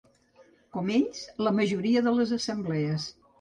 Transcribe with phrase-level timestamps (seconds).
[0.77, 1.19] Com ells,
[1.49, 3.07] la majoria de les assemblees.